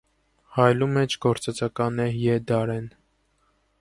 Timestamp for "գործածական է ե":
1.25-2.39